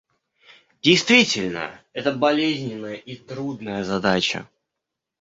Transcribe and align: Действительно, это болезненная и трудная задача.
Действительно, 0.81 1.79
это 1.93 2.11
болезненная 2.11 2.95
и 2.95 3.15
трудная 3.17 3.83
задача. 3.83 4.47